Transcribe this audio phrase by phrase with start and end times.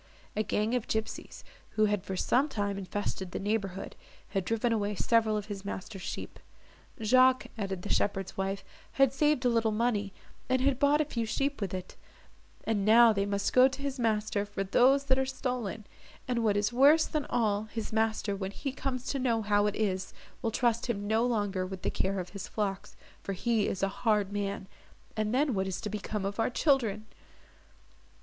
[0.35, 1.43] A gang of gipsies,
[1.77, 3.95] who had for some time infested the neighbourhood,
[4.29, 6.39] had driven away several of his master's sheep.
[7.03, 10.11] "Jacques," added the shepherd's wife, "had saved a little money,
[10.49, 11.95] and had bought a few sheep with it,
[12.63, 15.85] and now they must go to his master for those that are stolen;
[16.27, 19.75] and what is worse than all, his master, when he comes to know how it
[19.75, 23.83] is, will trust him no longer with the care of his flocks, for he is
[23.83, 24.65] a hard man!
[25.15, 27.05] and then what is to become of our children!"